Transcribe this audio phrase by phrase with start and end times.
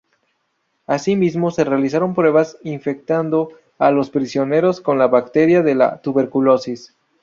[0.87, 6.95] Asimismo, se realizaron pruebas infectando a los prisioneros con la bacteria de la tuberculosis.